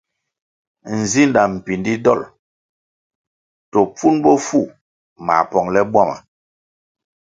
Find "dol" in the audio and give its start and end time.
2.05-2.21